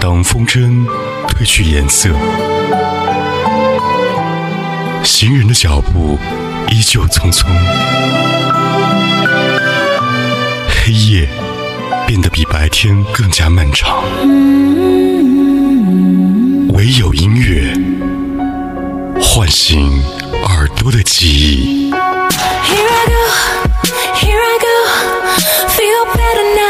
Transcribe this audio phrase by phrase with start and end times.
[0.00, 0.86] 当风筝
[1.28, 2.08] 褪去颜色，
[5.04, 6.18] 行人的脚步
[6.70, 7.44] 依旧匆匆，
[10.68, 11.28] 黑夜
[12.06, 14.02] 变得比白天更加漫长，
[16.72, 17.70] 唯有音乐
[19.20, 20.02] 唤醒
[20.48, 21.90] 耳朵的记忆。
[21.90, 23.12] Here I go,
[24.14, 24.66] here I go.
[25.68, 26.69] Feel better now,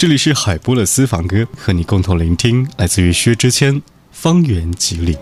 [0.00, 3.74] 这里是海波的私房歌，和你共同聆听来自于薛之谦
[4.10, 5.14] 《方圆几里》。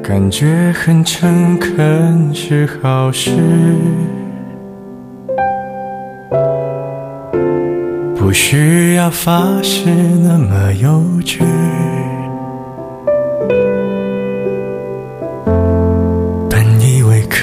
[0.00, 3.32] 感觉很诚恳是好事，
[8.14, 9.86] 不需要发誓
[10.22, 11.40] 那么幼稚。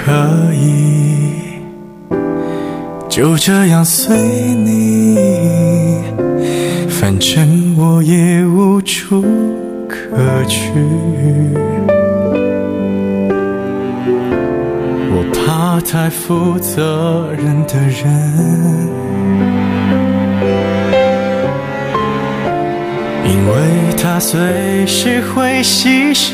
[0.10, 0.16] 可
[0.56, 1.62] 以
[3.08, 6.02] 就这样随你，
[6.90, 9.24] 反正我也无处
[9.88, 10.72] 可去。
[15.12, 18.10] 我怕太负责任的人，
[23.26, 23.54] 因为
[23.96, 24.40] 他随
[24.88, 26.34] 时会牺牲。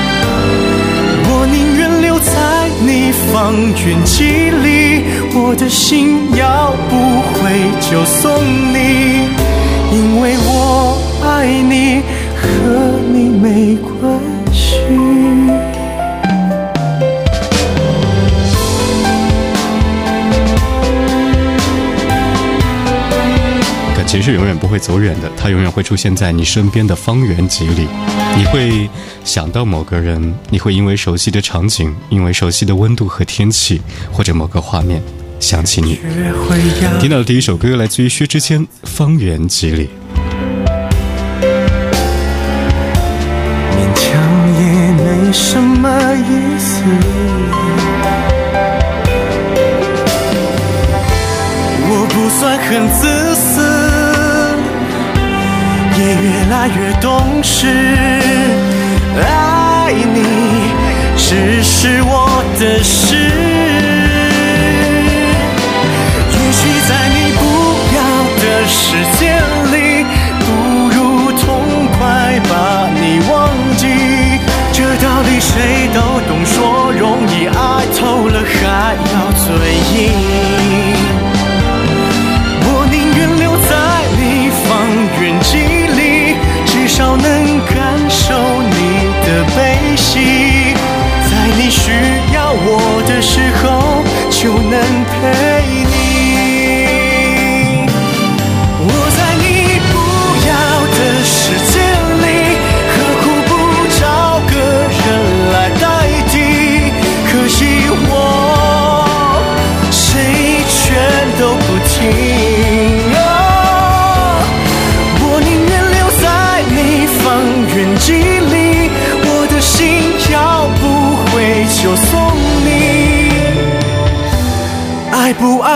[3.41, 5.01] 方圆几里，
[5.33, 6.93] 我的心要不
[7.33, 7.41] 回
[7.81, 8.29] 就送
[8.71, 9.29] 你，
[24.71, 27.87] 会走远的，他永远会出现在你身边的方圆几里。
[28.37, 28.89] 你会
[29.25, 33.81] 想到某个人，你会因为熟悉的场景，因为熟悉的温度和天气，
[34.13, 35.03] 或者某个画面
[35.41, 35.99] 想起你。
[37.01, 39.83] 听到的第一首歌来自于薛之谦，《方圆几里》。
[43.75, 44.09] 勉强
[44.53, 46.81] 也没什么意思。
[51.93, 53.30] 我不算很自
[56.67, 57.67] 越懂事。
[59.17, 60.19] 爱你
[61.17, 63.15] 只是我的事。
[66.33, 67.41] 也许在你不
[67.95, 67.99] 要
[68.41, 68.77] 的世
[69.17, 69.21] 界
[69.71, 69.75] 里，
[70.39, 70.45] 不
[70.89, 71.41] 如痛
[71.97, 71.99] 快
[72.49, 72.51] 把
[72.93, 73.31] 你忘
[73.77, 73.83] 记。
[74.73, 76.80] 这道理谁都懂，说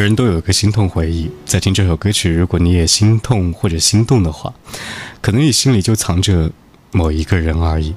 [0.00, 4.50] 个人都有一个心痛回忆，在听这首歌曲，如果你也心痛或者心动的话，
[5.20, 6.50] 可能你心里就藏着
[6.90, 7.94] 某一个人而已。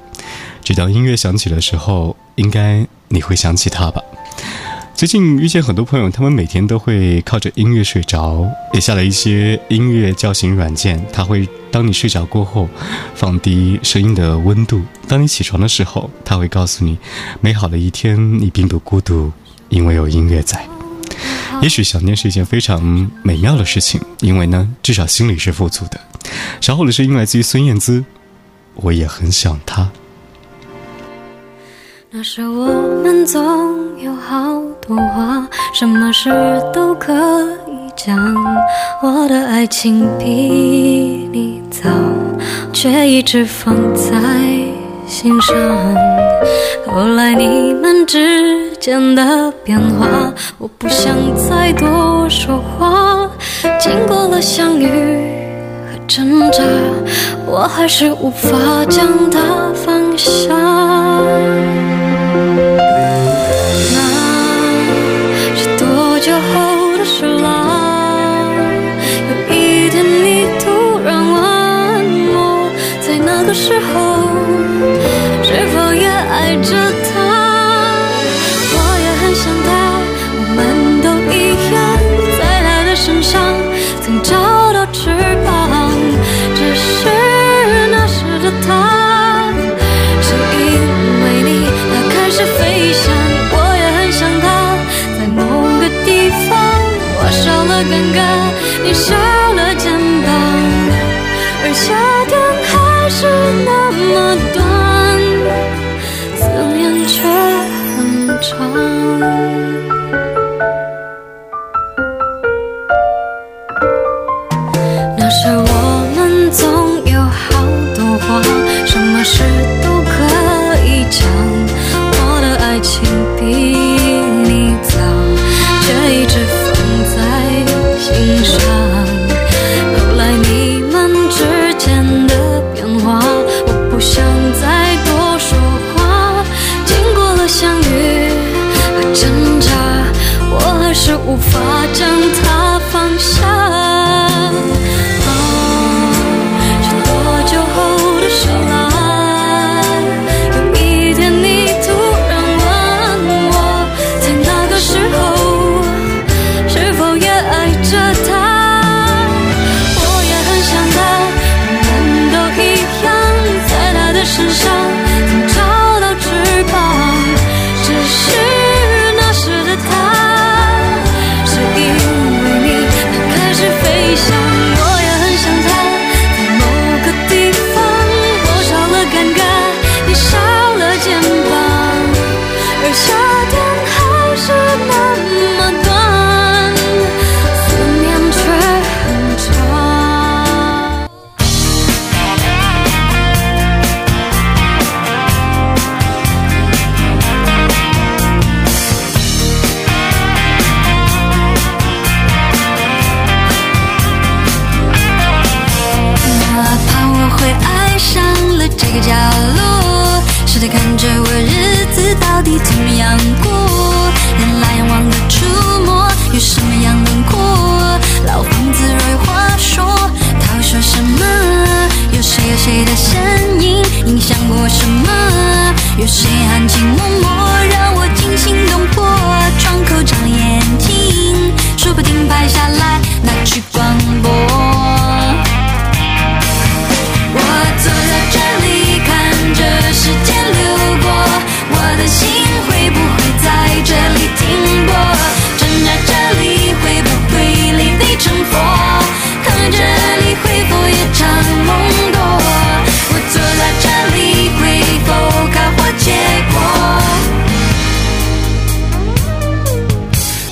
[0.62, 4.02] 只当音乐响起的时候，应该你会想起他吧。
[4.94, 12.68] 最近遇见很多朋友，他们每天都会靠着音乐睡着，也下了一些音乐叫醒软件，它会当你睡着过后
[13.16, 16.98] 放低声音的温度，当你起床的时候，它会告诉你，
[17.40, 19.32] 美好的一天你并不孤独，
[19.70, 20.68] 因为有音乐在。
[21.64, 22.84] 也许想念是一件非常
[23.24, 25.98] 美妙的事情，因为呢，至少心里是富足的。
[26.60, 28.04] 稍后的声音来自于孙燕姿，
[28.76, 29.90] 我也很想他。
[32.12, 32.68] 那时我
[33.02, 33.42] 们总
[33.98, 36.30] 有好多话，什么事
[36.74, 37.14] 都可
[37.66, 38.14] 以讲。
[39.02, 40.26] 我的爱情比
[41.32, 41.90] 你早，
[42.74, 44.12] 却一直放在
[45.08, 45.56] 心上。
[46.94, 53.28] 后来你们之间的变化，我不想再多说话。
[53.80, 54.88] 经过了相遇
[55.90, 56.62] 和挣扎，
[57.48, 59.40] 我还是无法将它
[59.74, 60.54] 放下。
[97.94, 98.18] 少了尴尬，
[98.84, 99.14] 你少
[99.54, 99.86] 了肩
[100.24, 100.28] 膀，
[101.64, 101.86] 而夏
[102.26, 102.34] 天
[102.66, 102.74] 还
[103.10, 103.20] 是
[103.66, 104.04] 那么
[104.54, 104.58] 短，
[106.38, 106.42] 思
[106.74, 107.14] 念却
[107.96, 108.00] 很
[108.42, 108.52] 长。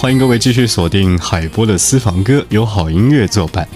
[0.01, 3.69] 欢迎各位继续锁定海波的私房歌，有好音乐作伴。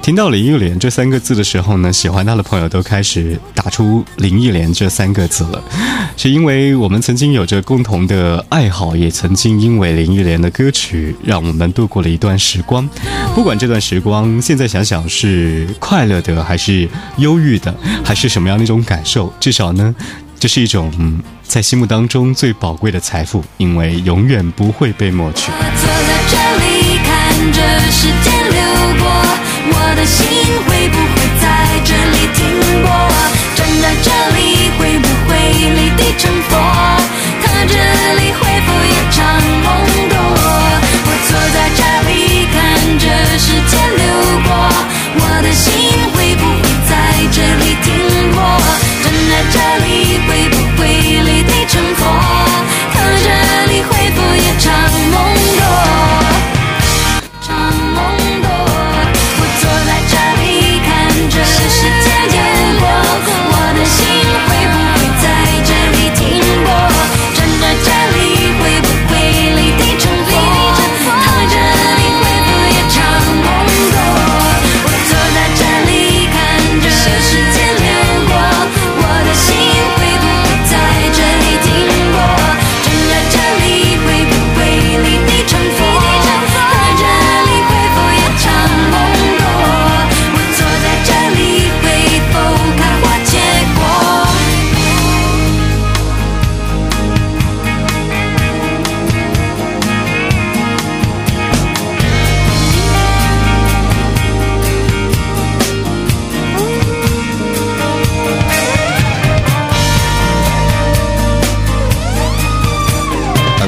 [0.00, 5.62] 听到林忆莲这三个字的时候呢，喜欢她的朋友都开始打出林忆莲这三个字了，
[6.16, 12.88] 是因为我们曾经有着共同的爱好，也曾经因为林忆莲的歌曲让我们度过了一段时光。
[13.34, 19.94] 不管这段时光现在想想是快乐的，还是忧郁的，还是什么样的一种感受，至少呢。
[20.38, 25.50] 这是一种嗯在心目当中最宝贵的财富，因为永远不会被抹去。
[25.50, 27.08] 我坐在这里看
[27.52, 27.58] 着
[27.90, 28.60] 时间流
[29.00, 29.08] 过，
[29.72, 30.26] 我的心
[30.66, 31.44] 会不会在
[31.84, 32.38] 这里停
[32.82, 32.86] 泊？
[33.56, 35.30] 站在这里会不会
[35.70, 36.52] 立地成佛？
[37.42, 37.74] 踏这
[38.18, 39.22] 里会否夜长
[39.64, 39.66] 梦
[40.10, 40.14] 多？
[41.06, 42.56] 我坐在这里看
[42.98, 43.04] 着
[43.38, 44.04] 时间流
[44.44, 44.50] 过，
[45.18, 45.45] 我的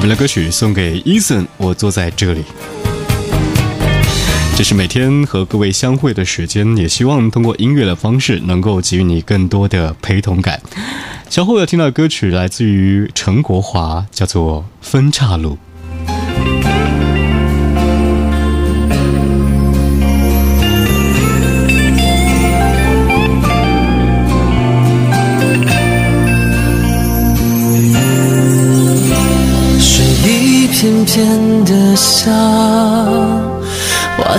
[0.09, 2.43] 来歌曲送给 Eason，我坐在这里。
[4.57, 10.63] 这是每天和各位相会的时间，也希望通过音乐的方式能够给予你更多的陪同感。
[11.29, 15.53] 稍后要听到的歌曲来自于陈国华，叫做《分岔路》。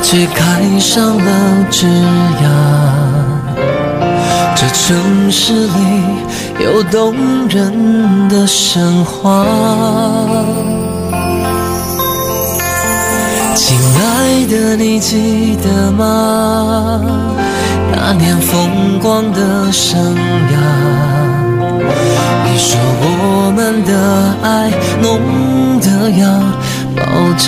[0.01, 1.87] 却开上了枝
[2.41, 2.49] 桠。
[4.55, 5.69] 这城市里
[6.63, 7.13] 有动
[7.47, 9.45] 人的神话。
[13.55, 17.01] 亲爱的，你记得吗？
[17.91, 20.55] 那年风光的生涯。
[22.45, 23.91] 你说我们的
[24.41, 25.19] 爱浓
[25.79, 26.23] 得要
[26.95, 27.01] 爆
[27.37, 27.47] 炸，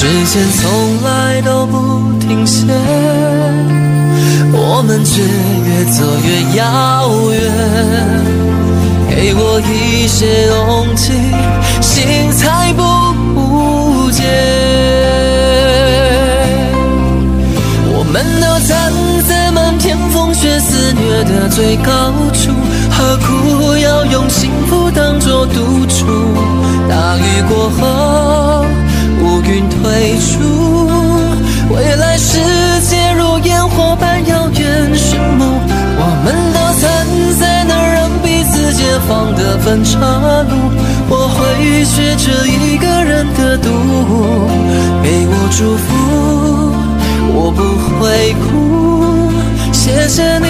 [0.00, 1.78] 时间从来都不
[2.20, 2.64] 停歇，
[4.50, 7.36] 我们却越走越遥远。
[9.10, 11.12] 给我一些勇气，
[11.82, 12.82] 心才不
[13.34, 14.24] 枯竭。
[17.92, 18.90] 我们都站
[19.28, 22.50] 在漫天风雪肆虐的最高处，
[22.90, 26.06] 何苦要用幸福当作赌注？
[26.88, 27.84] 大雨过后，
[30.00, 30.88] 云退出，
[31.74, 32.38] 未来世
[32.88, 35.60] 界如烟火般遥远寻梦。
[36.02, 37.06] 我们都站
[37.38, 39.98] 在那让彼此解放的分岔
[40.48, 40.56] 路，
[41.10, 43.68] 我会学着一个人的度，
[45.02, 45.86] 给我祝福。
[47.32, 47.62] 我不
[47.98, 49.30] 会哭，
[49.70, 50.46] 谢谢你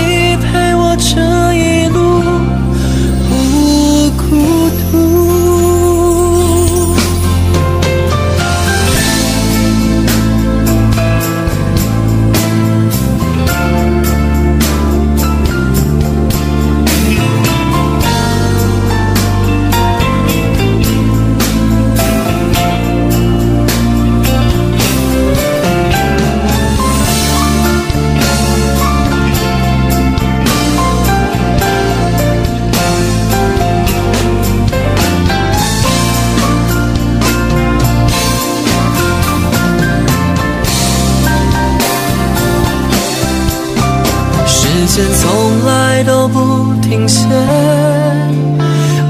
[44.93, 47.25] 间从来都不停歇，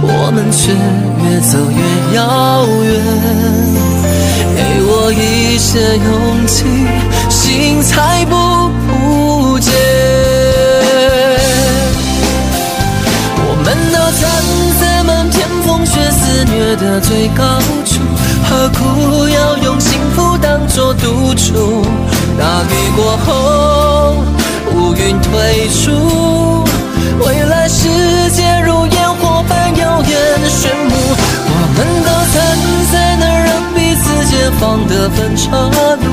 [0.03, 0.73] 我们却
[1.25, 1.81] 越走越
[2.17, 2.87] 遥远。
[4.55, 6.67] 给我一些勇气，
[7.31, 8.37] 心才不
[8.87, 9.71] 枯竭。
[13.39, 14.23] 我们都站
[14.79, 18.03] 在漫天风雪肆虐的最高处，
[18.45, 21.83] 何苦要用幸福当作赌注？
[22.39, 23.29] 大雨过后，
[24.91, 26.65] 乌云退出，
[27.25, 27.87] 未来世
[28.33, 30.11] 界如烟火般遥远
[30.49, 30.91] 炫目。
[31.47, 32.35] 我们都曾
[32.91, 35.47] 在那让彼此解放的分岔
[35.95, 36.05] 路，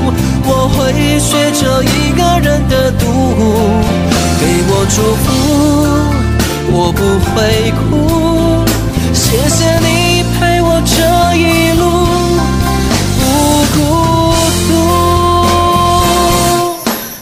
[0.44, 0.78] 我会
[1.18, 3.02] 学着一个人的度，
[4.38, 5.26] 给我祝福，
[6.70, 7.02] 我不
[7.34, 7.36] 会
[7.72, 7.82] 哭。
[9.12, 9.87] 谢谢你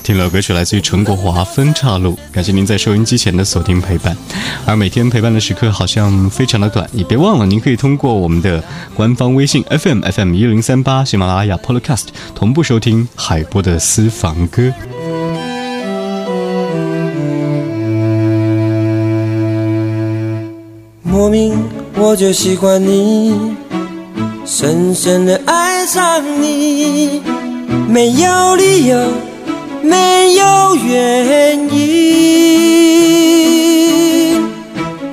[0.07, 4.17] 听了歌曲来自于陈国华《分岔路》，感谢您在收音机前的锁定陪伴。
[4.65, 8.63] 而每天陪伴的时刻好像非常的短，也别忘了，您可以通过我们的
[8.95, 12.05] 官方微信 FM FM 一零三八喜马拉雅 Podcast
[12.37, 14.73] 同步收听海波的私房歌。
[21.03, 21.65] 莫名
[21.97, 23.35] 我就喜欢你，
[24.45, 27.21] 深深的爱上你，
[27.89, 28.97] 没有理由，
[29.89, 31.87] 没有原因。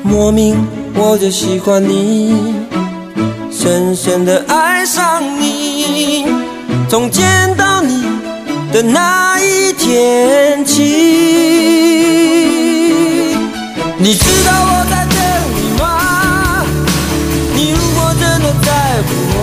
[0.04, 0.56] 莫名
[0.96, 2.36] 我就喜欢你，
[3.52, 6.26] 深深的爱上你，
[6.90, 8.04] 从见到你
[8.72, 10.82] 的那一天起。
[13.98, 15.18] 你知道我在等
[15.56, 16.66] 你吗？
[17.56, 18.68] 你如果真的在
[19.02, 19.38] 乎我，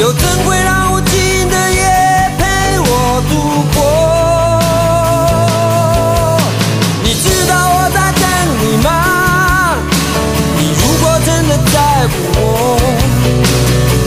[0.00, 0.48] 又怎会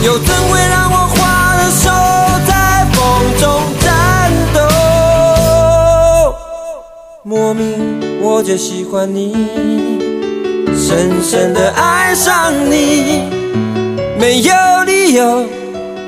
[0.00, 1.90] 又怎会让我花了手
[2.46, 2.98] 在风
[3.40, 4.60] 中颤抖？
[7.24, 9.32] 莫名我就喜欢你，
[10.76, 13.24] 深深的爱上你，
[14.20, 14.54] 没有
[14.86, 15.44] 理由，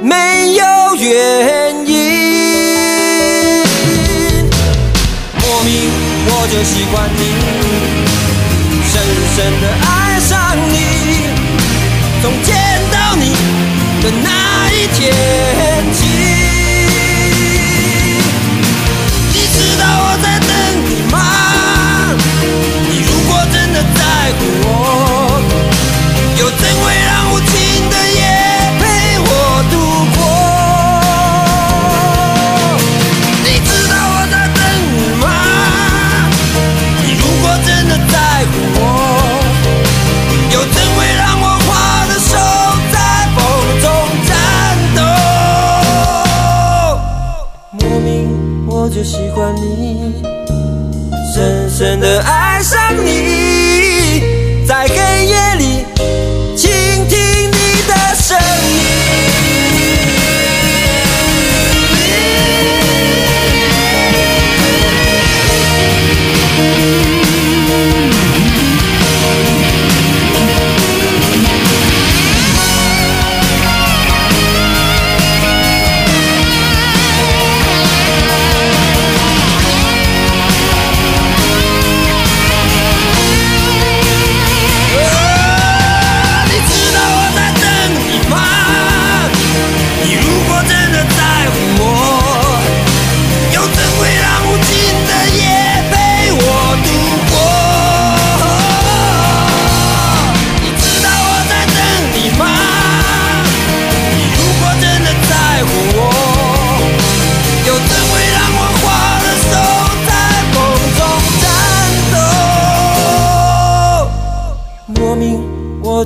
[0.01, 0.65] 没有
[0.97, 3.65] 原因。
[5.35, 5.91] 莫名
[6.27, 7.23] 我就喜欢你，
[8.89, 9.03] 深
[9.35, 9.89] 深的爱
[10.21, 10.79] 上你，
[12.23, 12.55] 从见
[12.93, 13.35] 到你
[14.01, 15.60] 的那一天。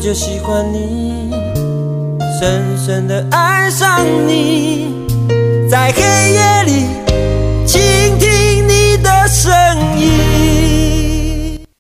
[0.05, 1.31] 就喜欢你，
[2.38, 4.95] 深深的爱上你，
[5.67, 6.03] 在黑